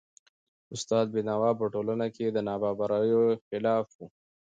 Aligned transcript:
استاد 0.75 1.05
بینوا 1.15 1.49
په 1.59 1.65
ټولنه 1.73 2.07
کي 2.15 2.25
د 2.31 2.37
نابرابریو 2.47 3.21
خلاف 3.47 3.87
و. 3.97 3.99